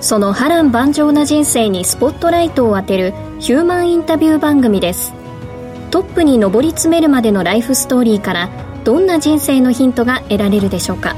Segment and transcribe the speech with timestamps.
[0.00, 5.12] その波乱万丈な人生にスポットライトを当てるヒューマンインタビュー番組です。
[5.90, 8.48] トップに上り詰めるまでのライフストーリーから
[8.84, 11.14] どんな人生のヒントが得られるでしょうか。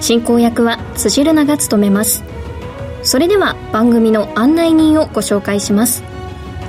[0.00, 2.22] 進行役は辻るなが務めます。
[3.02, 6.02] それでは番組の案内人をご紹介します。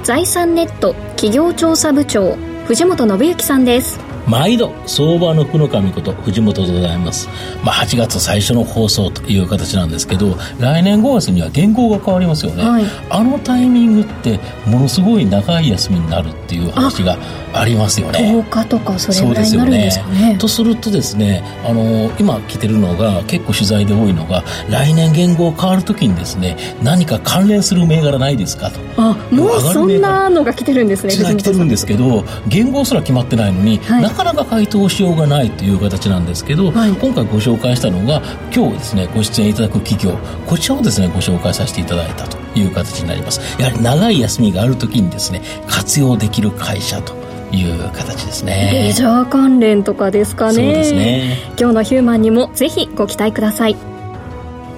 [0.04, 4.11] 財産ネット企業調査部長藤本信之さんです。
[4.28, 7.28] 毎度相場の福の神こと藤本でございます、
[7.64, 17.18] まあ、8月最初の放送という形なんですけど来年5月には原稿が変わりますよね、はい、あのタイミングってものすごい長い休みになるっていう話が
[17.54, 18.20] ありますよね。
[18.20, 21.18] 10日とかそれぐらいになるんですかね、ね、とするとです。
[21.18, 28.80] ねあの今来てるのが結構取材で多いのが来年原稿変わるときにですね何か関連する銘柄ないですかと。
[28.98, 34.04] あもうそんなのが来てるんですね来てるんですけど原稿すら決まってないのに、はい。
[34.04, 38.22] なかなか回答しようがないという形なんですけど、はい、今回ご紹介したのが
[38.54, 43.40] 今日ですねご出演いただく企業こちらをですねご紹介させていただいたという形になります。
[43.62, 47.14] やはり長い休みがある時にですね活用できる会社と
[47.56, 48.72] いう形ですね。
[48.74, 50.54] レジャー関連とかですかね。
[50.54, 51.38] そうですね。
[51.60, 53.76] 今日のヒューマンにもぜひご期待ください。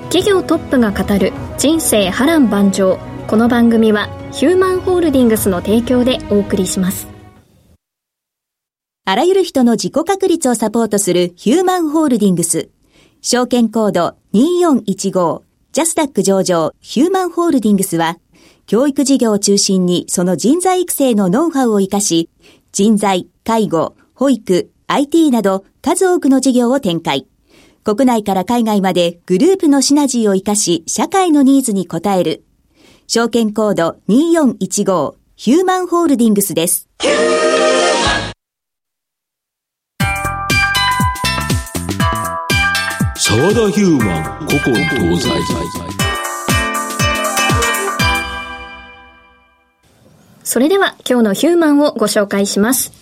[0.09, 2.99] 企業トップが語る人生波乱万丈。
[3.27, 7.12] この番組はヒューマンホールディングスの提供でお送りします
[9.05, 12.69] あらゆる人の自己確立をサポートするヒューマンホールディングス。
[13.21, 15.41] 証券コード2415
[15.73, 18.17] ジャスタック上場ヒューマンホールディングスは、
[18.65, 22.29] 教育事業を中心にその人材育成のノウハウを活かし、
[22.71, 27.27] 人材、介護、保育、IT など数多くの事業を展開。
[27.83, 32.45] 国内から海外までグループのシナジーを活かし、社会のニーズに応える。
[33.07, 36.87] 証券コード2415ヒューマンホールディングスです。
[43.43, 45.29] 沢田ヒューマン古今東西
[50.45, 52.93] それでは今日のヒューマンをご紹介します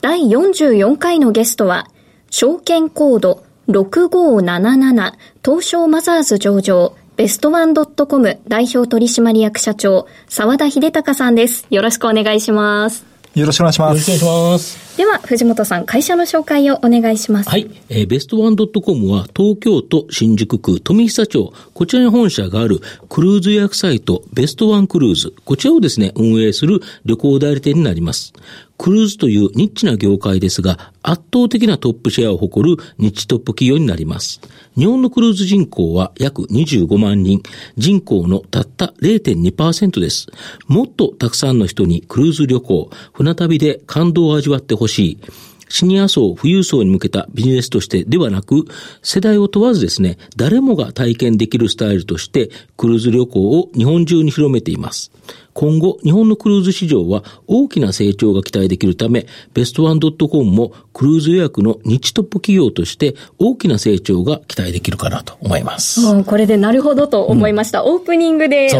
[0.00, 1.88] 第44回のゲストは
[2.30, 5.14] 証券コード6577
[5.44, 13.04] 東証マザーズ上場ベストワンドットコム代表取締役社長沢田秀隆さんですよろしくお願いします
[13.34, 13.90] よろしくお願いします。
[13.90, 14.87] よろしくお願いします。
[14.98, 17.48] では、藤本さん、会社の紹介をお願いします。
[17.48, 17.70] はい。
[17.88, 28.32] えー、ベストワンドットコムは、東京都新宿区富久町、こちらに本社があるクルーズ予約サイト、ベストワンクルーズ、こちらをですね、運営する旅行代理店になります。
[28.78, 34.40] クルーズというニッチな業界ですが、圧倒的なトップシェアを誇るニッチトップ企業になります。
[34.76, 37.42] 日本のクルーズ人口は約25万人、
[37.76, 40.28] 人口のたった0.2%です。
[40.68, 44.87] もっとたくさんの人にクルーズ旅行、船旅で感動を味わってほしい。
[44.88, 48.64] シニア層、富裕層に向けたビジネスとしてではなく、
[49.02, 55.12] 世代を問わずですね、誰もが体験できるスタイルとして、クルーズ旅行を日本中に広めています。
[55.58, 66.00] 今後、日本のクルーズ市場は大きな成長が期待できるため、ベストワンドットコムもクルーズ予約の日トップ企業として大きな成長が期待できるかなと思います。
[66.00, 67.82] うん、これでなるほどと思いました。
[67.82, 68.70] うん、オープニングで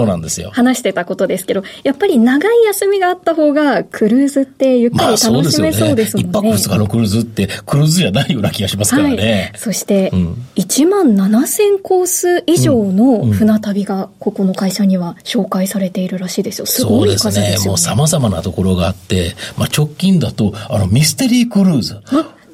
[0.53, 6.31] 話してたことですけど、やっぱり長い休みがあった方がクルーズってゆっくり楽しめそうですもんね。
[6.31, 9.51] 一、まあ、ね、泊二日のクルーズってクルーズじゃないような気がしますからね。
[9.53, 16.68] はい、そして、うん、1万7000コース以上の船旅がここの会社には紹介されているらしいですよ。
[16.69, 17.69] すごい数ですよね。
[17.69, 22.01] もう様々なところがあって、まあ、直近だと、あの、ミステリークルーズ。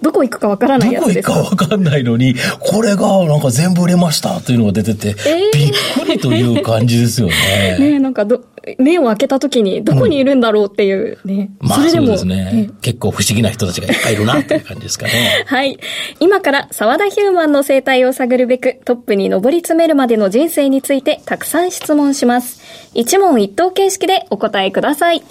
[0.05, 5.73] どこ行くかわからないやつですどこ行くかわかんないのに、これがなんか全部売れましたというのが出てて、えー、びっ
[6.05, 7.79] くりという感じですよね。
[7.81, 8.43] ねなんかど、
[8.79, 11.53] 目を開けた時にどこにいるんだろうっていうね。
[11.63, 15.13] うん、まあそれでもそうですね、ね、結構不思議な人たちがいっぱいいるなっていう感じですかね。
[15.49, 15.79] はい。
[16.21, 22.61] 今から沢田ヒューマンの生態を探るべくトップに上り詰めるまでの人生についてたくさん質問します。
[22.93, 25.23] 一問一答形式でお答えください。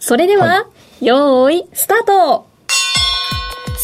[0.00, 0.66] それでは、
[1.02, 2.53] よーい、スタート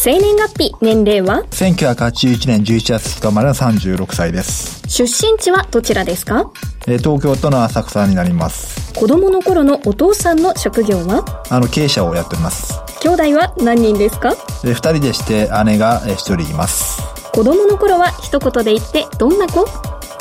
[0.03, 4.81] 生年月日、年齢は？1981年11月2日生まれの36歳です。
[4.89, 6.51] 出身地はどちらですか？
[6.87, 8.95] えー東京都の浅草になります。
[8.95, 11.23] 子供の頃のお父さんの職業は？
[11.51, 12.73] あの、経営者をやっております。
[13.03, 14.31] 兄弟は何人ですか？
[14.63, 16.99] で、2人でして姉がえー1人います。
[17.31, 19.67] 子供の頃は一言で言ってどんな子？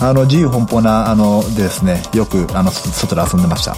[0.03, 3.77] あの、自由奔放な、あの、でですね、よく、あの、そ外で遊んでました。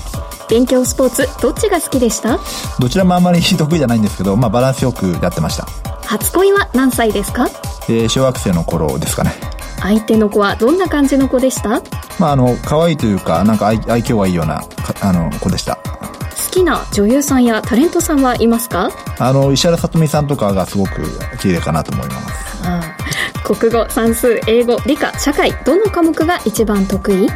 [0.49, 2.41] 勉強スポーツどっちが好きでした？
[2.81, 5.67] どちらもあんまり得意じゃないんですけど、まあ、バランスよくやってました。
[6.13, 7.49] 初恋は何歳ですか？
[7.89, 9.33] えー小学生の頃ですかね。
[9.81, 11.81] 相手の子はどんな感じの子でした？
[11.81, 11.87] 好
[12.21, 15.79] まあ、あの、可愛いというか、なんか愛愛嬌がいいような、かあの、子でした。
[16.51, 18.91] きな女優さんやタレントさんはいますか？
[19.19, 21.01] あの、石原さとみさんとかがすごく
[21.39, 22.53] 綺麗かなと思います。
[23.43, 27.27] 国語、算数、英語、理科、社会、どの科目が一番得意？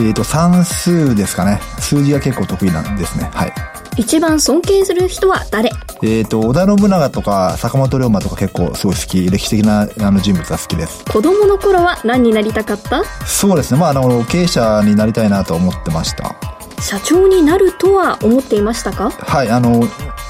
[0.00, 1.58] えっ、と、算数ですかね。
[1.78, 3.30] 数字が結構得意なんですね。
[3.32, 3.52] はい。
[3.98, 5.70] 一番尊敬する人は誰？
[6.02, 11.04] えっ、と、織田信長とか坂本龍馬とか結構すごい好き、歴史的なあの人物が好きです。
[11.04, 13.04] 子供の頃は何になりたかった？
[13.26, 13.80] そうですね。
[13.80, 16.34] まあ、あの、経営者になりたいなと思ってました。
[16.80, 19.10] 社長になるとは思っていましたか？
[19.10, 19.82] はい、あの、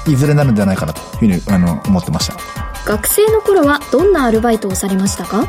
[0.07, 2.35] いずれなるんじゃないかなというふうに、あの、思ってました。
[2.85, 5.47] 学生の頃はどんなアルバイトをされましたか？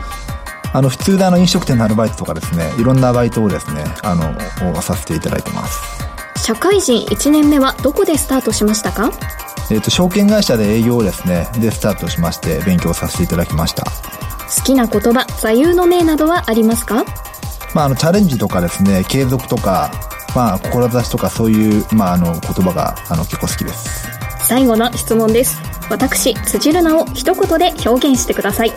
[0.72, 6.05] あの、普通であの、飲食店のアルバイトとかですね、いろんなバイトをですね、あの、をさせていただいてます。
[6.44, 9.11] 社会人1年目はどこでスタートしましたか？
[9.70, 13.85] えっ、と、証券会社で営業をですね、でスタートしまして、勉強させていただきました。
[13.85, 17.02] 好きな言葉、座右の銘などはありますか？
[17.75, 19.91] まあ、あの、チャレンジとかですね、継続とか、
[20.37, 24.06] まあ、志とかそういう、まあ、あの、言葉が、あの、結構好きです。
[24.47, 25.58] 最後の質問です。
[25.88, 28.73] 私、辻るなを一言で表現してください。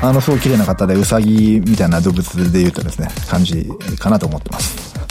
[0.00, 3.68] あの、すごい綺麗な方で、ウサギみたいな動物で言うとですね、感じ
[3.98, 5.07] かなと思ってます。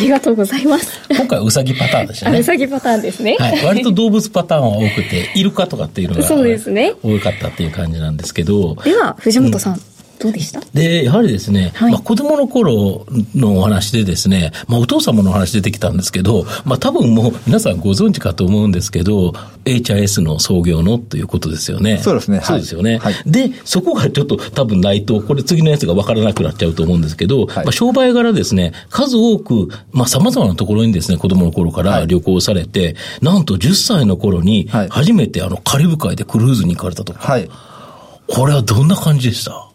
[0.00, 0.98] ありがとうございます。
[1.10, 2.38] 今回はウサギパターンでしたあね。
[2.38, 3.36] うさぎパターンですね。
[3.38, 3.64] はい。
[3.66, 9.80] 割と動物パターンは多くて、イルカとかっていうのがそうですね多かったっていう感じなんですけど、では、藤本さん、
[10.20, 10.60] どうでした？
[10.74, 11.92] で、やはりですね、はい。
[11.92, 19.32] まあ子供の頃のお話でですね、まあお父様のお話出てきたんですけど、まあ多分もう皆さんご存知かと思うんですけど、
[19.64, 21.98] HIS の創業のということですよね。
[21.98, 22.36] そうですね。
[22.38, 22.46] はい。
[22.46, 22.98] そうですよね。
[22.98, 23.14] はい。
[23.24, 27.64] で、そこがちょっと多分ないと、これ次のやつが分からなくなっちゃうと思うんですけど、はい。
[27.64, 34.88] まあ商売柄ですね、数多く、まあ様々なところにですね、子供の頃から旅行されて、なんと10歳の頃にはい。
[34.90, 37.14] 初めてあのカリブ海でクルーズに行かれたと。
[37.14, 37.48] か、はい。
[38.28, 39.69] これはどんな感じでした？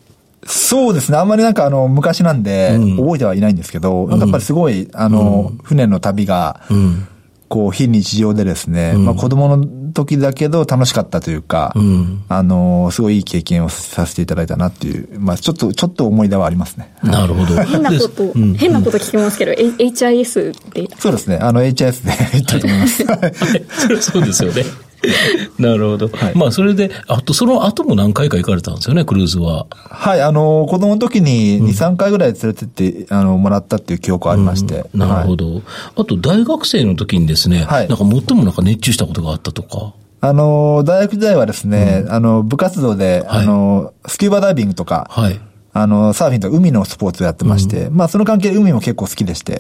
[0.46, 1.18] そうですね。
[1.18, 7.08] あんまりなんかあの、昔なんで、覚えてはいないんですけど、なんかやっぱりすごい、あの、船の旅が、ん
[7.48, 16.94] こう、非日常でですね、まあ子供の時だけど楽しかったというか、んあの、すごいいい経験をさせていただいたなっていう、まあちょっと、ちょっと思い出はありますね。
[17.04, 17.56] なるほど。
[17.66, 21.38] 変なこと、でうん変なこと聞きますけど、H- HIS って、そうですね。
[21.42, 23.04] あの、HS で言ったと思います。
[23.06, 23.34] はい
[23.70, 24.64] それそうですよね。
[25.60, 26.10] なるほど。
[26.10, 29.66] はいまあ、それで、あと、その後も何回か行かれたんですよね、クルーズは。
[29.72, 34.86] はい、あの、子供の時に2、3回ぐらい連れてって、あの、もらったっていう記憶ありまして。
[34.94, 35.62] なるほはいど。
[35.96, 39.94] あと、大学生の時にですね、はいなんか最もなんか熱中したことがあったとか。
[40.22, 45.40] あの、大学時代はですね、あの、部活動で、はいあの、スキューバダイビングとか、はい。
[45.78, 49.60] あの、サーフィンとか海のスポーツをやってまして、まあその関係で海も結構好きでして、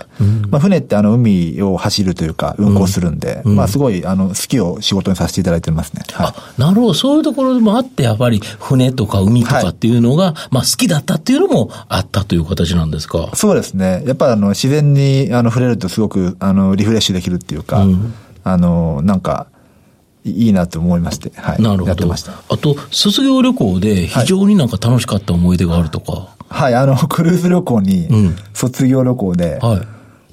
[0.50, 6.04] まあ船ってあの海を走るというか運航するんで、まあすごいあの好きを仕事にさせていただいてますね。
[6.13, 6.28] はい。
[6.28, 6.94] あ、なるほど。
[6.94, 13.32] そういうところでもあって、やっぱり船とか海とかっていうのが、まあ好きだったっていうのもあったという形なんですか？
[13.36, 14.01] そうですね。
[14.08, 17.86] やっぱりあの自然にあの触れるとすごくあのリフレッシュできるっていうか、
[18.46, 19.48] あの、なんか、
[20.25, 21.62] いいなと思いまして、はい。
[21.62, 21.88] なるほど。
[21.88, 22.34] やってました。
[22.50, 26.29] あと、卒業旅行で非常になんか楽しかった思い出があるとか？
[26.50, 29.82] はい、あの、 クルーズ旅行に、うん卒業旅行で、はい。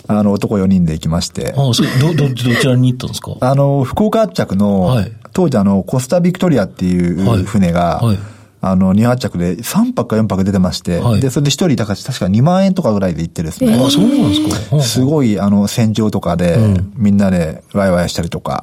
[0.08, 3.32] あの、男4人で行きまして、ああ、それ、ど、ど、どちらに行ったんですか？
[3.40, 8.18] あの、福岡発着の、はい当時あの、コスタビクトリアっていうはい船が、はい
[8.60, 14.80] あの、日本発着で3泊か4泊出てまして、はいで、それで一人高確か2万円とかぐらいで行ってですね、ああ、そうなんですか。
[14.82, 16.58] すごい、あの、戦場とかで、
[16.96, 18.62] みんなでワイワイしたりとか、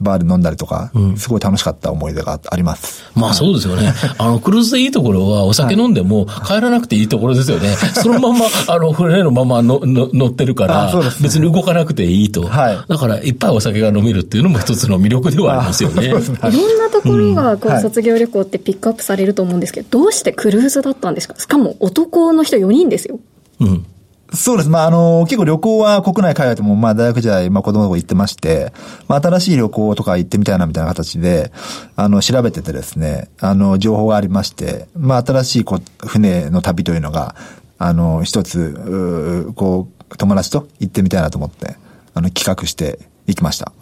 [0.00, 3.04] バーで飲んだりとか、すごい楽しかった思い出があります。
[3.14, 3.92] まあそうですよね。
[4.18, 7.74] あの、クルーズでいいところは、お酒飲んでも帰らなくていいところですよね。
[7.94, 12.42] そのまま、あの、船のままのの乗ってるから別に動かなくていいと。
[12.46, 16.06] はいだから、いっぱいお酒が飲めるっていうのも一つの魅力ではありますよね。
[16.06, 21.34] いろんなところがこうはい卒業旅行ってピックアップされると思うんですけど、どうしてクルーズだったんですか？
[21.38, 23.18] しかも男の人4人ですよ。
[23.60, 23.84] うん。
[24.32, 24.68] そうです。
[24.68, 28.72] まあ、あの、結構旅行は国内海外とも、まあ、大学時代、まあ、子供の頃行ってまして、
[29.08, 31.50] まあ、新しい旅行とか行ってみたいなみたいな形で、
[31.96, 37.34] あの、調べててですね、あの、情報がありまして、まあ、新しい、こう、船の旅というのが、
[37.78, 41.76] あの、一つ、うーこう、友達と行ってみたいなと思って、
[42.14, 43.72] あの、企画して行きました。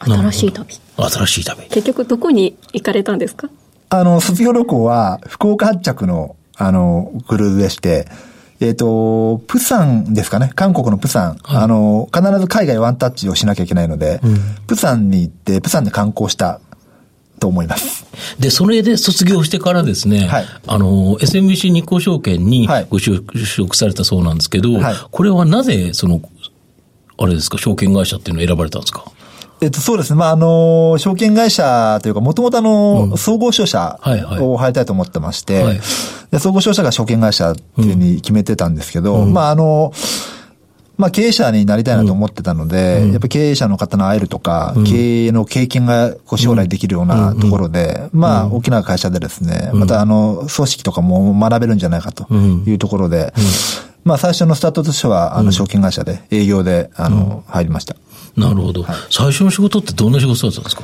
[0.00, 0.74] 新しい旅。
[0.96, 1.62] 新しい旅。
[1.68, 3.48] 結局どこに行かれたんですか？
[3.88, 8.06] あの、卒業旅行は、福岡発着の、あの、クルーズでして、
[8.64, 10.52] えっ、と、プサンですかね。
[10.54, 11.38] 韓国のプサン。
[11.42, 14.20] あの、必ず海外ワンタッチをしなきゃいけないので、
[14.68, 16.60] プサンに行って、プサンで観光した
[17.40, 18.06] と思います。
[18.38, 26.22] で、それで卒業してからですね、はいあの、SMBC 日興証券にはいご就職されたそうなんですけど、はいこれはなぜ、その、
[27.18, 29.04] あれですか、証券会社っていうのを選ばれたんですか？
[29.62, 30.18] えっと、そうですね。
[30.18, 34.00] まあ、あの、証券会社というか、もともとあの、総合商社
[34.40, 35.80] を入りたいと思ってまして、はい。
[36.32, 39.92] で総合商社が証券会社っていうふうに決めてたんですけど、まあ、あの、
[40.96, 53.32] まあ、経営者になりたいなと思ってたので、やっぱ経営者の方の会えるとか、経営の経験がこう将来できるようなところで、まあ、大きな会社でですね、またあの、組織とかも学べるんじゃないかというところで、
[54.04, 57.94] まあ、最初のスタートとしては、あの、証券会社で、営業で、あの、入りました。
[58.36, 60.82] なるほど、最初の仕事ってどんな仕事だったんですか？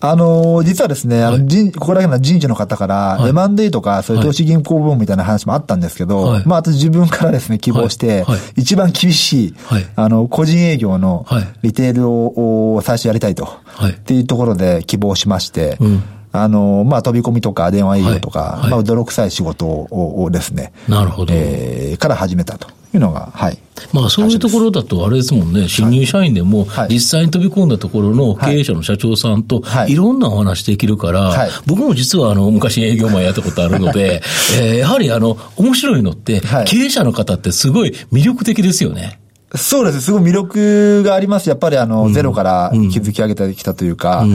[0.00, 3.28] あのー実はですね、あの、人、ここら辺の人事の方から、い。
[3.30, 6.42] M&A とか、そういう投資銀行部門みたいな話もあったんですけど、はい。
[6.46, 8.22] まあ、私自分からですね、希望して、はい。
[8.22, 8.38] はい。
[8.58, 9.86] 一番厳しい、はい。
[9.96, 11.48] あの、個人営業のはい。
[11.62, 13.90] リテールを、を最初やりたいと、はい。
[13.90, 16.02] っていうところで希望しまして、うん。
[16.30, 18.70] あの、まあ、飛び込みとか電話営業とか、はいはい。
[18.70, 21.34] まあ、泥臭い仕事ををですね、なるほど。
[21.34, 23.58] えーから始めたというのが、はい。
[23.92, 26.94] まあそういうところだとあれですもんね、新入社員でもはい。
[26.94, 29.92] 実際に飛び込んだところの経営者の社長さんとはい。
[29.92, 34.22] いろんなお話できるからはい、僕も実はあの昔営業マンやったことあるので、
[34.60, 36.64] えーやはりあの面白いのってはい。
[36.64, 39.20] 経営者の方ってすごい魅力的ですよね。
[39.54, 40.02] そうです。
[40.02, 41.48] すごい魅力があります。
[41.48, 44.26] やっぱりあの、ゼロから築き上げてきたというか、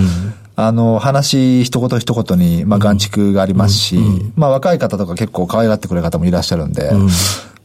[0.56, 3.98] あの、話一言一言に、まあ、眼蓄がありますし、
[4.36, 6.92] まあ、若い方とか結構可愛がってくれる方もいらっしゃるんで、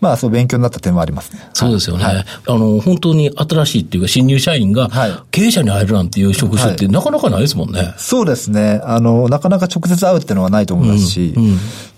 [0.01, 1.49] まあ、そう勉強になった点はありますね。
[1.55, 2.05] そうですよね。
[2.05, 7.95] はいあの、本当に新しいっていうか新入社員がはい経営者に入るなんていう職種ってはなかなかないですもんね。
[7.97, 8.81] そうですね。
[8.85, 11.35] あの、なかなか直接会うっていうのはないと思いますし、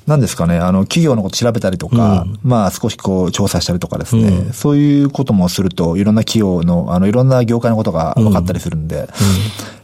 [0.07, 9.09] なんですかね、あの、企業のこと調べたりとか、まあ、少しこう、調査したりとかですね、そういうこともすると、いろんな企業の、あの、いろんな業界のことが分かったりするんで、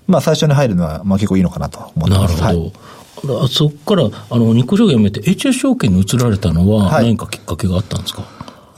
[0.06, 2.40] まあ、最初に入るのは、まあ、結構いいのかなと思ってます。
[2.40, 2.60] なるほど。
[2.64, 2.95] はいあ
[3.48, 7.04] そこから、あの、日興証券辞めて HS 証券に移られたのははい。
[7.04, 8.24] 何かきっかけがあったんですか、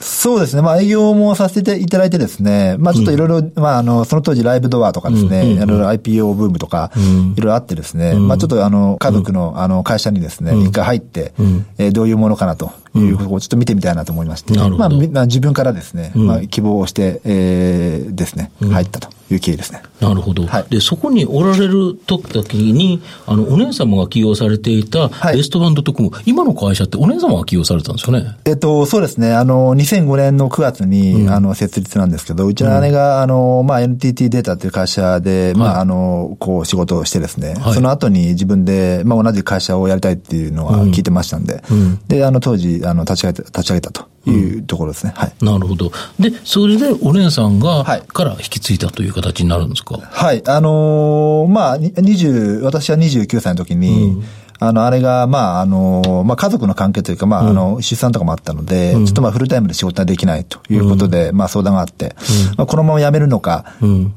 [0.01, 0.63] そうですね。
[0.63, 11.33] まあ営業もさせていただいてですね、まあちょっといろいろ、まああの、その当時ライブドアとかですね、いろいろ IPO ブームとか、いろいろあってですね、まあちょっとあの、家族のあの、会社にですね、一回入って、
[11.79, 14.79] えーどういうものかなということをちょっと見てみたいなと思いまして、なるほど。
[14.79, 19.83] まあみまあ自分からですね、まあ希望をして、えーですね、入ったという経緯ですね。
[20.01, 20.67] なるほど、はい。
[20.71, 25.37] で、そこにおられる時に、あの、お姉様が起用されていたはい。
[25.37, 28.37] ベストバンドトコム、今の会社ってお姉様が起用されたんですよね？
[28.45, 29.35] えっと、そうですね。
[29.35, 37.75] あの、2005年の9月に、あの、設立なんですけど、うちの姉が、あの、まあ、NTT データっていう会社で、まあ、あの、こう、仕事をしてですね、はい。
[37.75, 41.63] その後に自分で、まあ、同じ会社をやりたいっていうのは聞いてましたんで、
[42.09, 45.13] で、あの、当時、あの、立ち上げて、立ち上げたというところですね。
[45.17, 45.33] はい。
[45.45, 45.91] なるほど。
[46.19, 49.99] で、それでお姉さんが、はいから引き継いだという形になるんですか？
[49.99, 50.43] はい。
[50.47, 54.23] あのーまあ、に20、私は29歳の時に、
[54.61, 62.17] あの、あれが、まあ、あの、まあ、家族の関係というか、まあ、あの、出産とかもあったので、ちょっとまあ、フルタイムで仕事ができないということで、まあ、相談があって、
[62.57, 63.65] まあ、このまま辞めるのか、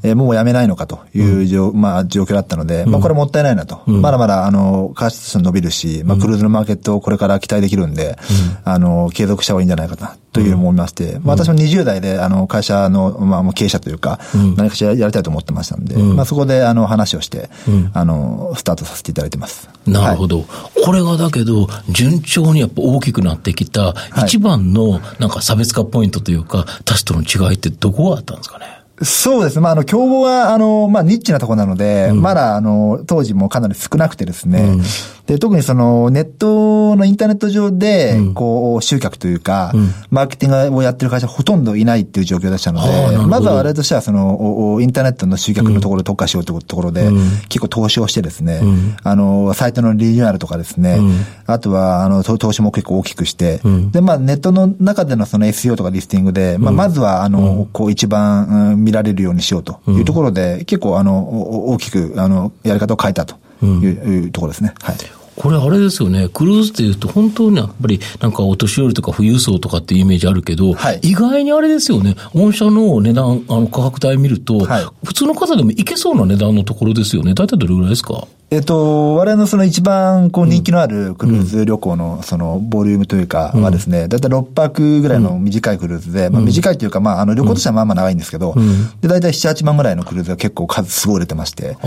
[0.03, 3.81] えーもう辞めないのかという状、まあ、状況だったので、まあ、これもったいないなと。
[4.01, 8.17] まだまだ、あの、会社として伸びるし、まあ、クルーズのマーケットをこれから期待できるんで、
[8.63, 14.19] あの、継続した方がいいんじゃないかな、という思いまして、まあ、私も20代で、あの、会社の、まあ、もう経営者というか、
[14.55, 17.49] 何かしらやりたいと思ってましたんで、まあ、そこで、あの、話をして、
[17.93, 19.67] あの、スタートさせていただいてます。
[19.67, 20.45] はいなるほど。
[20.85, 23.93] これがだけど、順調にやっぱ大きくなってきた、い
[24.25, 28.80] 一番のなんか差別化ポイントというか、他社との違いってどこがあったんですかね？
[29.03, 29.61] そうですね。
[29.61, 34.77] まあ、あの、競合は、あの、まあ、ニッチなところなので、まだ、あの、当時もかなり少なくてですね。
[35.25, 39.71] で、特にその、ネットのインターネット上で、こう、集客というか、
[40.09, 47.09] マーケティングをやってる会社ほとんどいないっていう状況でしたので、まずは我々としては、その、おおインターネットの集客のところを特化しようというところで、
[47.49, 48.61] 結構投資をしてですね、
[49.03, 50.99] あの、サイトのリニューアルとかですね、
[51.47, 64.73] あとは、あの、投投資も結構大きくして、で、まあ、ネットの中でのその SEO とかリスティングで、まあ、まずは、あの、こう、一番、うん見られるようにしようというところで、結構、あの、お大きく、あの、やり方を変えたという,、いうところですね。
[64.81, 64.95] はい。
[65.41, 70.99] これあれですよね、クルーズっていうと本当にやっぱりなんかお年寄りとか富裕層とかっていうイメージあるけど、はい。
[71.01, 74.85] 意外にあれですよね、御社の値段、あの価格帯見ると、はい。
[75.03, 77.33] 普通の方でもいけそうな値段のところですよね。
[77.33, 78.27] 大体どれぐらいですか？
[78.51, 88.53] えっと、我々のその一番こう人気のあるクルーズ旅行のそのボリュームというかはですね、だいたい6泊ぐらいの短いクルーズで、まあ短いというか、まああの旅行としてはまあまあ長いんですけど、
[89.01, 91.77] で、だいたい7、8万ぐらいのクルーズが結構数すごい出てまして。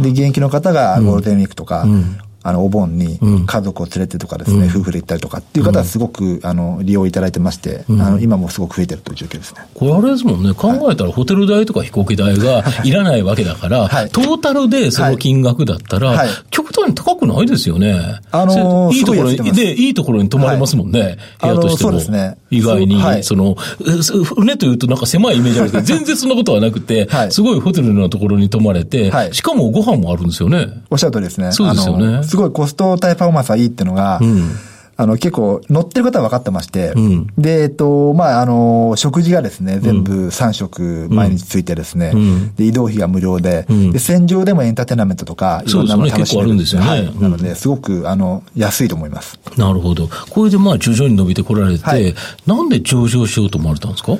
[0.00, 1.86] で、現役の方がゴールデンウィークとか、
[2.42, 9.62] あの、お盆に家族を連れてとかですね、夫婦で行ったりとかっていう方はすごく、あの、利用いただいてまして、あの、今もすごく増えてるという状況ですね。
[9.74, 12.90] これあれですもんね、考えたらホテル代とか飛行機代がい。
[12.90, 14.10] らないわけだから、はい。
[14.10, 16.28] トータルでその金額だったら、はい。
[16.50, 18.20] 極端に高くないですよね。
[18.30, 21.16] あのーせいいところに、でいいところに泊まれますもんね、はい。
[21.40, 21.90] 部屋としても。
[21.90, 22.38] あのそうですね。
[22.50, 27.32] 意外に、その、船というとなんか狭いイメージあるけど、 全然そんなことはなくて、はい。
[27.32, 29.34] すごいホテルのところに泊まれて、はい。
[29.34, 30.68] しかもご飯もあるんですよね。
[30.90, 31.52] おっしゃる通りですね。
[31.52, 34.20] そうですよねすごいコスト対パフォーマンスはいいっていうのが、
[34.96, 37.26] あの、結構乗ってる方は分かってまして、ん。
[37.38, 42.12] で、えっと、まあ、あの、食事がですね、全部3食毎日ついてですね、
[42.56, 46.52] で、移動費が無料で、で、戦場でもエンターテイナメントとか、いろんなもの楽しめる。
[46.54, 46.86] んですよね。
[46.86, 47.18] はい。
[47.18, 49.40] なので、すごく、あの、安いと思います。
[49.56, 50.06] なるほど。
[50.28, 52.14] これでまあ徐々に伸びてこられて、はい。
[52.46, 54.18] なんで上場しようと思われたんですか？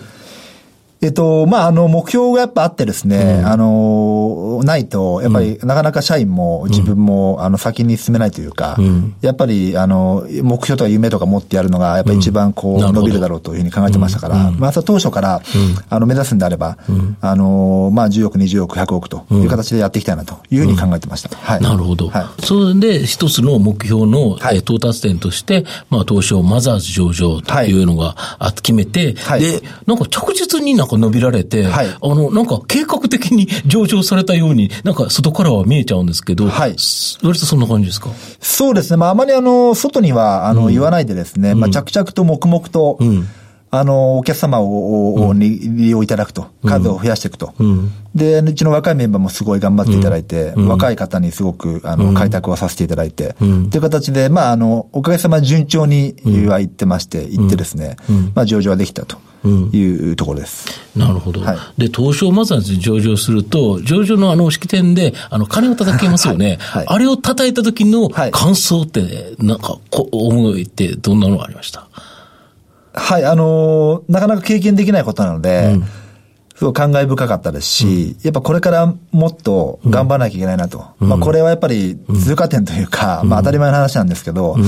[1.03, 8.77] えっと、まあ、あの、目標がやっぱあってですね、あの、ないと、やっぱり、なかなか社員も自分も、あの、先に進めないというか、
[9.23, 15.41] やっぱり、あの、目標とか夢とか持ってやるのが、やっぱり一番こう、伸びるだろうというふうに考えてましたから、まあ、当初から、
[15.89, 16.77] あの、目指すんであれば、
[17.23, 21.35] あの、まあ、10億、20億、100億という形でやっていきたいなというふうに考えてました。
[21.35, 21.63] はい。
[21.63, 22.09] なるほど。
[22.11, 22.45] はい。
[22.45, 24.57] それで、一つの目標の、はい。
[24.57, 29.41] えー到達点として、まあ、東証マザーズ上場というのがあ決めて、はい。
[29.41, 31.87] で、なんか着実になんか伸びられて、はい。
[31.89, 36.75] あの、なんか計画的に 上場されたように、なんか外からは見えちゃうんですけど、はい。
[36.79, 38.11] す割とそんな感じですか？
[38.41, 38.97] そうですね。
[38.97, 42.99] まあ、あまりあの、外には、あの、言わないでですね、まあ、着々と黙々と、
[43.73, 47.53] あの、お客様を、をに利用いただくと、数を増やしていくと。
[48.17, 56.17] で、うちの若いメンバーもすごい頑張っていただいて、若い方にすごく、あの、開拓をさせていただいて、という形で、まあ、あの、おかげさま順調に
[56.49, 57.95] は行ってまして、行ってですね、
[58.35, 60.67] まあ、上場はできたというところです。
[60.97, 61.41] なるほど。
[61.41, 66.59] はいで、東証マザーズに上場すると、上場のあの式典で、あの、金を叩けますよね。
[66.61, 71.87] はいはいあれを叩いた時のはい感想って、なんか、こ思いってどんなのがありました？
[72.93, 75.77] はい、あのーなかなか経験できないことなので、
[76.61, 80.85] すごい感慨深かったですし、やっぱこれからもっと頑張らなきゃいけないなと。
[80.99, 84.59] まあこれはやっぱり通過点というか、まあ当たり前の話なんですけど、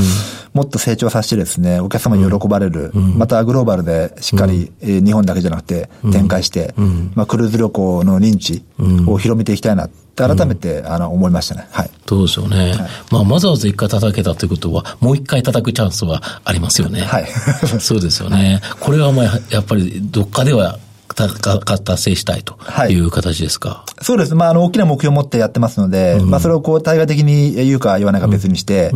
[0.54, 6.72] もっと成長させてですね、お客様に喜ばれる、またグローバルでしっかり、えー日本だけじゃなくて展開して、
[7.14, 8.64] まあクルーズ旅行の認知
[9.06, 11.68] を広めていきたいなって改めて、あの思いましたね。
[11.72, 11.90] はい。
[12.08, 12.74] そうですよね。
[13.10, 17.02] まあ、わざわざ一回叩けたということは、もう一回叩くチャンスはありますよね。
[17.02, 17.26] はい。
[17.80, 18.62] そうですよね。
[18.80, 20.78] これはまあ、やっぱりどっかでは
[21.14, 22.56] 達成したいと
[22.88, 23.84] いう形ですか。
[24.00, 24.34] そうです。
[24.34, 28.92] まあ、あの、大きな目標を持ってやってますので、まあ、それをこう、対外的に言うか言わないか別にして、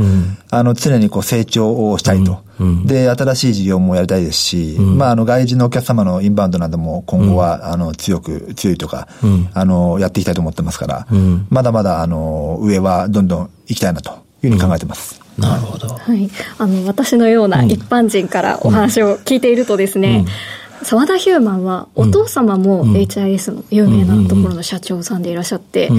[0.50, 2.44] あの、常にこう、成長をしたいと。
[2.84, 9.08] で、新しい事業もやりたいですし、まあ、あの、外人のお客様のインバウンドなども今後は、あの、強く、強いとか、
[9.52, 11.06] あの、やっていきたいと思ってますから、
[11.50, 14.10] まだまだ、あの、上はどんどん行きたいなと
[14.42, 15.26] いうふうに考えてます。
[15.38, 15.88] なるほど。
[15.88, 20.24] はい、あの私のような一般人からお話を聞いているとですね、
[20.82, 25.90] 澤田ヒューマンはお父様も HIS の有名なところの社長さんでいらっしゃって、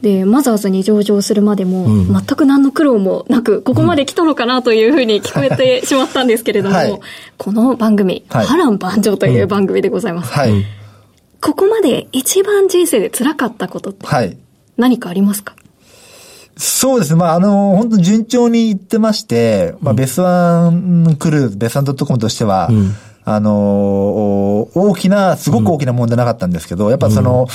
[0.00, 7.00] でマザーズに上場するまでも全く何の苦労もなくここまで来たのかなというふうに聞こえてしまったんですけれども、はい。
[7.38, 8.46] この番組「はい。
[8.46, 10.64] 波乱万丈」という番組でございます、はい。
[11.40, 14.36] ここまで一番人生で辛かったことってはい。
[14.76, 15.54] 何かありますか？
[16.56, 17.18] そうですね。
[17.18, 22.68] まあ、あの、本当に順調にいってまして、まあ、ベスワンクルーズ、ベスワンドットコムとしては、
[23.32, 27.46] あの、大きな、すごく大きな問題なかったんですけど、やっぱその、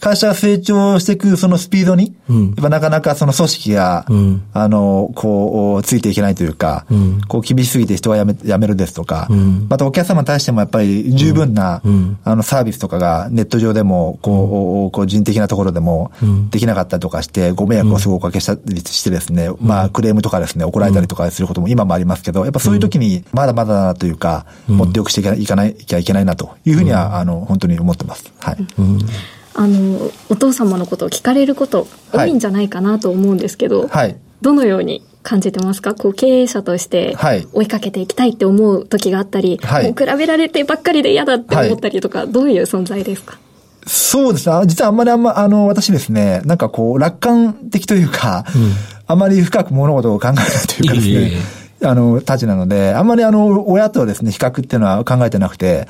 [0.00, 4.06] 会社が成長していくそのスピードに、やっぱなかなかその組織が、
[4.52, 6.86] あの、こう、ついていけないというか、
[7.26, 9.28] こう、厳しすぎて人が辞め、辞めるですとか、
[9.68, 11.82] またお客様に対してもやっぱり十分な、
[12.24, 16.12] あの、サービスとかがネット上でも、こう、こう人的なところでも、
[16.50, 28.32] できなかったりとかして、ご迷惑をすごくおかけしたりしてですね、まあ、クレームとかですね、怒られたりとかすることも今もありますけど、やっぱそういう時に、まだまだだなというか、もっと良くしていかないいかないきゃいけないなというふうには、あの、本当に思ってます。
[28.38, 28.58] はい。
[29.60, 34.16] あのお父様のことを聞かれること多いんじゃないかなと思うんですけど、はい。
[34.40, 35.96] どのように感じてますか？
[35.96, 37.44] こう経営者としてはい。
[37.52, 39.84] 追いかけていきたいって思う時があったり、はい。
[39.84, 43.36] もう比べられてばっかりで嫌だって思ったりとか、どういう存在ですか？
[43.84, 44.54] そうですね。
[44.66, 48.44] 実はあんまりあんま、あの、私ですね、なんかこう、楽観的というか、
[49.06, 51.32] あまり深く物事を考えないというかですね、
[51.82, 55.86] あの、たちなので、あんまりあの、親とですね、比較っていうのは考えてなくて、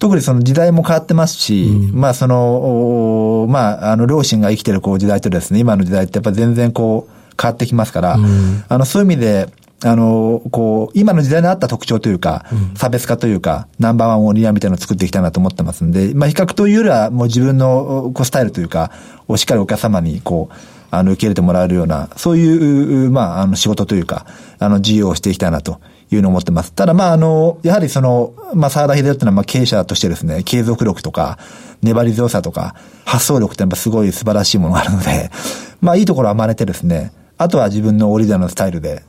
[0.00, 9.48] 特にその時代も変わってますし、うん、まあその、まあ、あの、両親が生きてるこう時代とですね、今の時代ってやっぱ全然こう、変わってきますから、うん、あの、そういう意味で、
[9.82, 18.90] あの、こう、今の時代に合った特徴というか、うん、差別化というか、ナンバーワンオリアみたいなのを作っていきたいなと思ってますんで、まあ、比較というよりは、もう自分のこうスタイルというか、
[19.26, 20.54] をしっかりお客様に、こう、
[20.90, 24.26] あの、受け入れてもらえるような、そういう、まあ、あの、仕事というか、
[24.58, 26.72] あの、事業をしていきたいなというのを思ってます。
[26.72, 31.38] ただ、まあ、あの、やはりその、まあ、沢田秀夫っていうのは、まあ、経営者としてですね、継続力とか、
[31.82, 32.74] 粘り強さとか、
[33.04, 35.30] 発想力ってやっぱすごい素晴らしいものがあるので、
[35.80, 39.02] まあ、いいところは真似てですね、あとは自分のオリジナルのスタイルで、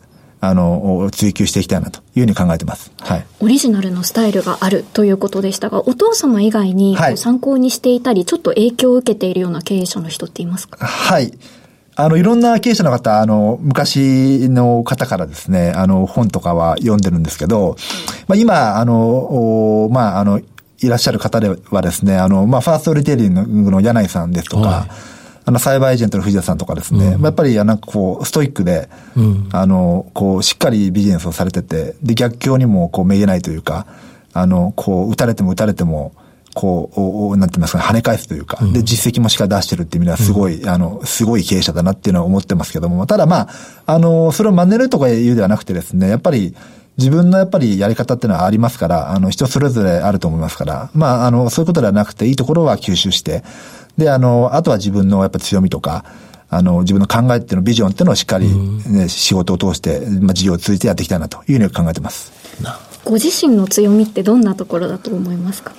[0.44, 2.91] あの、追求していきたいなというふうに考えてます。
[3.00, 3.26] はい。
[3.41, 10.84] オリジナルのスタイルがあるということでしたが、お父様以外に参考にしていたり、はい、ちょっと影響を受けているような経営者の人っていますか？
[10.84, 11.32] はい。
[11.95, 17.75] あの、いろんな経営者の方、あの、昔の方からですね、あの、本とかは読んでるんですけど、
[18.27, 24.89] まあ、今、あの、まあ、あの、いらっしゃる方ではですね、あの、まあ、ファーストリテイリングの柳井さんですとか、はい。
[25.43, 33.86] あの、サイバーエージェントの藤田さんとかですね、うん、やっぱり、なんかこう、ストイックで、うん、あの、こう、しっかりビジネスをされてて、で、逆境にも、こう、めげないというか、
[34.34, 36.13] あの、こう、打たれても打たれても、
[36.53, 43.49] こう、なんて言いますかね、跳ね返すというか、うん、で、実績もしっかり出してるっていう意味では、すごい、うん、あの、すごい経営者だなっていうのは思ってますけども、ただまあ、
[43.85, 46.55] あの、それを真似るとか言うではなくてですね、やっぱり、
[46.97, 53.43] 自分のやっぱりやり方っていうのはありますから、あの、人それぞれあると思いますから、まあ、あの、そういうことではなくて、いいところは吸収して、
[53.97, 56.03] で、あの、あとは自分のやっぱ強みとか、
[56.49, 58.47] あの、自分の考えっていうの、ビジョンっていうのをしっかり、
[58.87, 62.33] ね、仕事を通して、まあ、事業を通じてやっていきたいなというふうに考えてます。
[63.05, 65.71] ご自身の強みってどんなところだと思いますか？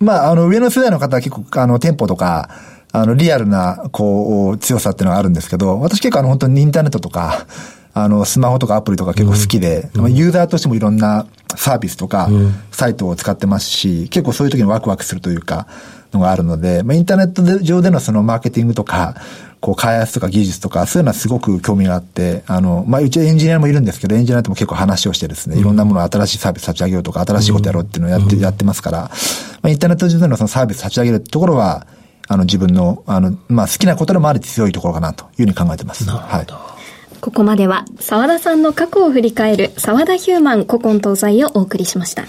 [0.00, 2.48] まあ、あの、上の世代の方は結構、あの、店舗とか、
[2.90, 7.46] あの、リアルな、こう、強さっていうのがあるんですけど、私結構あの、本当にインターネットとか、
[7.92, 12.30] あの、スマホとかアプリとか結構好きで、うん、ユーザーとしてもいろんなサービスとか、
[12.70, 15.66] サイトを使ってますし、結構そういう時にワクワクするというか、
[16.12, 19.16] のがあるので、まあ、インターネットで上でのそのマーケティングとか、
[19.60, 29.08] こう、開発とか技術とか、そういうのはすごく興味があって、あの、まあ、うちエンジニアもいるんですけど、エンジニアとも結構話をしてですね、いろんなものを新しいサービス立ち上げようとか、新しいことやろうっていうのをやって、やってますから、ま
[29.64, 31.86] あ、インターネット上でのそのサービス立ち上げるところは、
[32.26, 36.08] あの、自分の、あの、まあ、好きなことでもあり強いところかなというふうに考えてます。
[36.08, 36.46] はい。
[37.20, 42.24] ここまでは、沢田さんの過去を振り返る、沢田ヒューマン古今東西をお送りしました。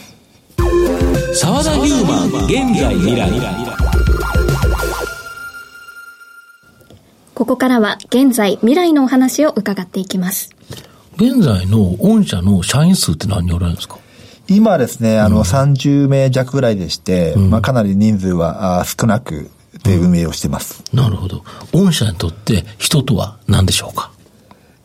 [1.34, 3.32] 沢田ヒューマン、現在未来。
[7.34, 10.50] ここからは現在、未来のお話を伺っていきます。
[11.16, 13.98] 現在の御社の社員数って何人おられるんですか？
[14.48, 19.50] 今ですね、あの、うん、30名弱ぐらいでして、うん、まあ、かなり人数は少なく
[19.84, 21.44] で運営をしています、うん、なるほど。
[21.72, 24.12] 御社にとって人とは何でしょうか？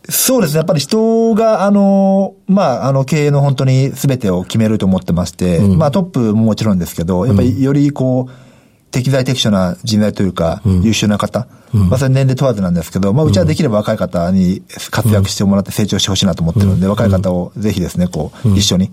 [0.09, 0.59] そうですね。
[0.59, 18.93] やっぱり人が、あの、まあ、あの、経営の本当に全てを決めると思ってまして、まあ、トップももちろんですけど、やっぱりよりこう、適材適所な人材というか、優秀な方、まあ、それ年齢問わずなんですけど、まあ、うちはできれば若い方に活躍してもらって成長してほしいなと思ってるので、若い方をぜひですね、こう、一緒に、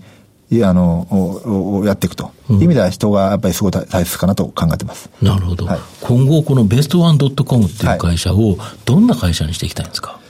[0.62, 2.32] あの、やっていくと。
[2.50, 5.08] いう意味では人がやっぱりすごい大切かなと考えてます。
[5.22, 5.64] なるほど。
[5.64, 10.23] はい、今後、このベストワンドットコムっていう会社をどんな会社にしていきたいんですか、はい。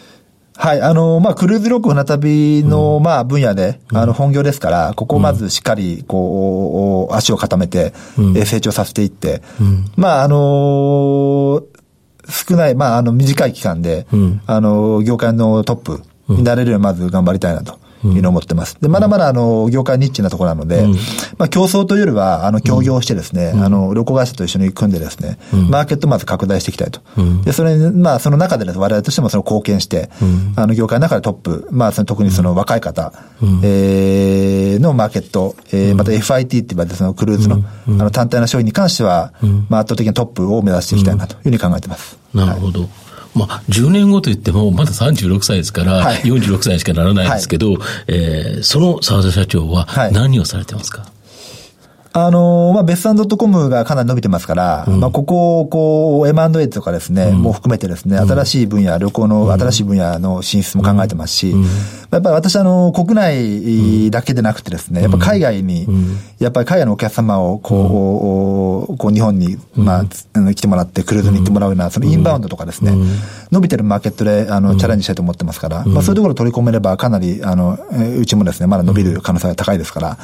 [0.56, 7.92] あの、まあ、クルーズ旅行船旅の、まあ、分野で、あの、本業ですから、ここをまずしっかり、こう、足を固めて、
[8.46, 9.42] 成長させていって、
[9.96, 11.62] まあ、あの
[12.28, 14.06] 少ない、まあ、あの、短い期間で、
[14.46, 17.78] あの、業界のトップになれるようにまず頑張りたいなと。
[18.04, 18.76] いうのを思ってます。
[18.80, 20.86] で、まだまだあの、業界ニッチなところなので、
[21.38, 25.38] まあ競争というよりは、あの、協業してですね、あの、旅行会社と一緒に組んでですね、
[25.70, 27.00] マーケットをまず拡大していきたいと。
[27.44, 30.10] で、それに、まあその中で、ね、我々としてもその貢献して、
[30.56, 33.12] あの、業界の中でトップ、まあその特にその若い方、
[33.62, 39.32] えのマーケット、えー、また FIT って言われてそのクルーズの、あの、単体の商品に関しては、
[39.68, 42.18] まあ圧倒的なトップを目指していきたいなというふうに考えています。
[42.34, 42.88] なるほど。
[43.34, 51.10] まあ、10年後といっても、まだ36歳ですから、はい、46歳しかならないんですけど、はい、えー、その澤田社長は何をされてますか、はい
[52.16, 61.70] あのまあ、別産 .com がかなり伸びてますから、うん、まあ、ここを、こう、M&A とかですね、うん、も含めてですね、新しい分野、旅行の新しい分野の進出も考えてますし、うん、やっ
[62.10, 65.88] ぱり私、あの、国内だけでなくてですね、やっぱ海外に、
[66.38, 72.92] やっぱり海外のお客様を、こう、こう日本に、まあ、来てもらって、クルーズに行ってもらうような、そのインバウンドとかですね、
[73.50, 77.76] 伸びてるマーケットで、あの、チャレンジしたいと思ってますから、まあ、そういうところを取り込めれば、かなり、あの、
[78.20, 80.18] うちもですね、まだ伸びる可能性が高いですから、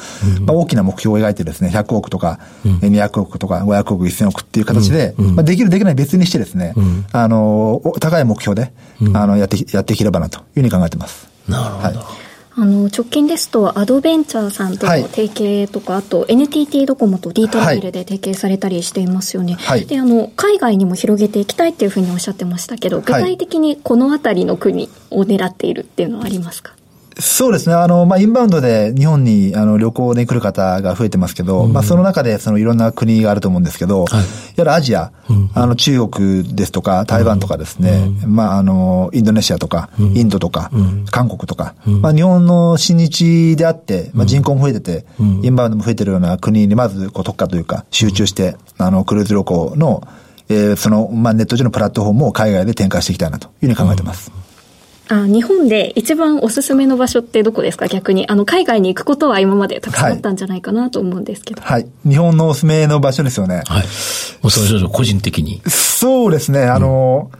[0.45, 8.71] まあ、大きな目標を描いてですね、100億とか、うん、200億とか500億、1000億っていう形で、うん、まあ、できるできない別にしてですね、うん、あの、高い目標で、
[9.13, 11.27] あの、やって、やっていければなというふうに考えてます。
[11.47, 11.87] なるほど。
[11.87, 12.21] はい。
[12.53, 26.73] あの直近ですと、アドベンチャーさんとの提携とか、はい、あと NTT ドコモと D トラベルで提携されたりしていますよね、はい、であの海外にも広げていきたいっていうふうにおっしゃってましたけど、具体的にこの辺りの国を狙っているっていうのはありますか？
[27.21, 27.75] そうですね。
[27.75, 34.23] あの、まあ、インバウンドで日本にあの旅行で来る方が増えてますけど、うん、まあ、その中でそのいろんな国があると思うんですけど、はい、
[34.55, 37.91] やはりアジア、うん、あの、中国ですとか、台湾とかですね、
[38.23, 40.71] うん、まあ、あの、インドネシアとか、インドとか、
[41.11, 50.03] 韓国とか、まあ、日本の親日であって、まあ、人口も増えてて、インバウンドも増えてるような国にまずこう特化というか、集中して、あの、クルーズ旅行の、
[50.49, 54.31] えー、その、まあ、ネット上のプラットフォームを海外で展開していきたいなというふうに考えてます。
[55.13, 57.87] あ日本で一番おすすめの場所ってどこですか？
[57.89, 58.27] 逆に。
[58.29, 61.61] あの、海外に行くことは今までたくさんあったんじゃないかなと思うんですけど。
[61.61, 61.83] はい。
[61.83, 63.61] はい、日本のおすすめの場所ですよね。
[63.65, 63.83] はい。
[64.41, 65.61] おすすめ個人的に。
[65.67, 66.63] そうですね。
[66.63, 67.39] あの、うん、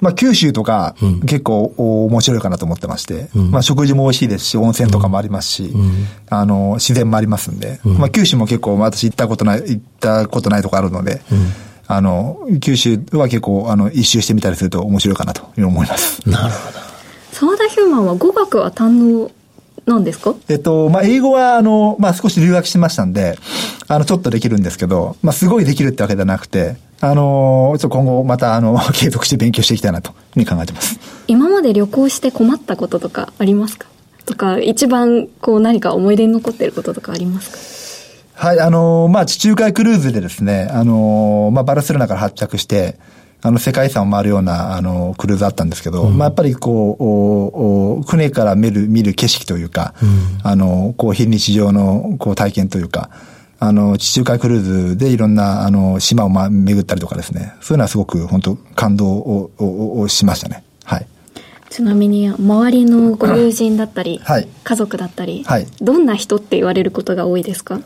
[0.00, 0.94] まあ、九州とか、
[1.26, 11.22] 結構面白いかなと思ってまして、うん、まあ、食事も美味しいですし、温泉とかもありますし、うん、あの、自然もありますんで、まあ、九州も結構私行ったことない、行ったことないとこあるので、
[11.88, 16.22] あの、九州は結構、あの、一周してみたりすると面白いかなというふうに思います。
[16.30, 16.89] なるほど。
[17.32, 18.88] 澤田ヒューマンは語学は堪
[19.22, 19.30] 能
[19.86, 20.34] なんですか？
[20.48, 23.38] えっと、まあ、英語は、あの、まあ、少し留学してましたんで、
[23.88, 30.98] あの、ちょっとできるんですけど、まあ、すごいできるってわけではなくて、あの、ちょっと今後また、あの、 継続して勉強していきたいなというふうに考えてます。
[31.28, 33.86] 今まで旅行して困ったこととかありますか？
[34.26, 37.50] とか、一番、こう、何か思い出に残っていることとかあります
[38.36, 38.46] か？
[38.48, 42.96] はい、あの、まあ、地中海クルーズでですね、あの、まあ、バルセロナから発着して、
[43.42, 53.10] あの、世界遺産を回るような、あの、クルーズあったんですけど、うん、まあ、やっぱりこう、おお船から見る、見る景色というか、うん、あの、こう、非日常の、こう、体験というか、
[53.58, 60.62] あの、地中海クルーズでいろんな、あの、島を、ま、巡ったりとかですね、そういうのはすごく、本当感動を、を、をしましたね。
[60.84, 61.06] はい。
[61.70, 67.80] ちなみに、周りのご友人だったり、はい、家族だったり、はい、どんな人って言われることが多いですか？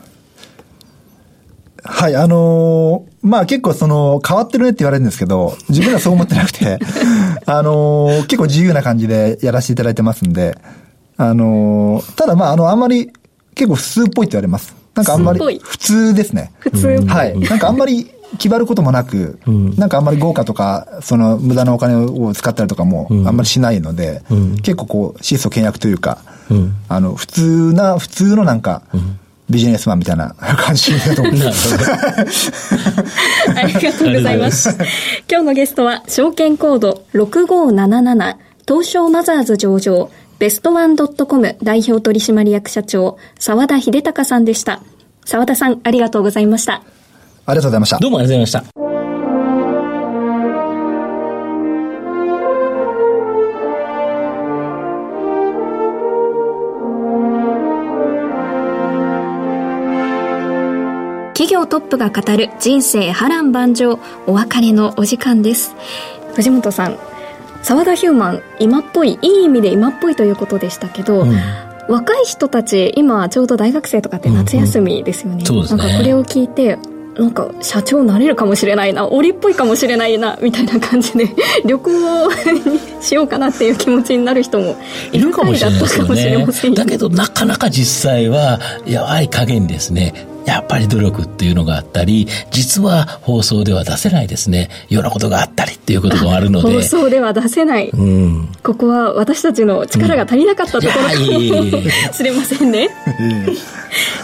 [1.87, 6.79] はい、あのー、まあ結構その、変わってるねって言われるんですけど、自分はそう思ってなくて、
[7.45, 10.57] あのー、結構自由な感じでやらせていただいてますんで、
[11.17, 13.11] あのー、ただまああの、あんまり、
[13.53, 14.75] 結構普通っぽいって言われます。
[14.95, 16.51] なんかあんまり、普通ですね。
[16.59, 17.39] 普通はい。
[17.39, 26.19] なんかあんまり決まることもなく、うん、なんかあんまり豪華とか、その無駄なお金を使ったりとかもあんまりしないので、うん、結構こう、質素倹約というか、
[26.49, 28.83] うん、あの、普通な、普通のなんか、
[29.49, 31.75] ビジネスマンみたいな 感じだと思います。
[33.55, 34.69] ありがとうございます。
[35.29, 38.35] 今日のゲストは、証券コード6577、
[38.67, 44.81] 東証マザーズ上場、ベストワンドットコム代表取締役社長、沢田秀隆さんでした。
[45.25, 46.81] 沢田さん、ありがとうございました。
[47.45, 47.99] ありがとうございました。
[47.99, 48.84] どうもありがとうございました。
[61.67, 65.75] トップが語る人生波乱万丈お別れのお時間です。
[66.35, 66.97] 藤本さん
[67.63, 71.33] 澤田ヒューマン今っぽいいい意味で今っぽいということでしたけど、うん、
[71.87, 75.43] 若い人たち今ちょうど大学生とかって夏休みですよね。
[75.49, 76.77] うんうん、なんかこれを聞いて
[77.17, 81.29] なんか社長なれるかもしれないな折っぽいかもしれないなみたいな感じで
[81.65, 81.91] 旅行
[82.25, 82.29] を
[83.01, 84.75] しようかなっていう気持ちになる人も
[85.11, 85.99] いるかもしれないです
[86.65, 86.75] よね。
[86.75, 90.13] だけどなかなか実際はやばい加減ですね
[90.45, 96.75] やっぱり努力っていうのがあったり、実は放送では出せないですね、ようなことがあったりっていうこともあるので。
[96.75, 97.89] 放送では出せない。
[97.89, 102.89] うん、ここは私たちの力が足りなかったところかもしれませんね。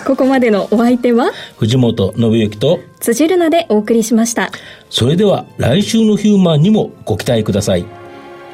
[0.05, 4.51] ここまでのお相手は、藤本信之と辻るなでお送りしました。
[4.89, 7.85] それでは来週のヒューマンにもご期待ください。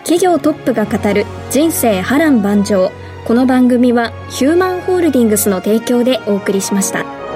[0.04, 2.92] 企業トップが語る人生波乱万丈。
[3.26, 7.27] この番組はヒューマンホールディングスの提供でお送りしました。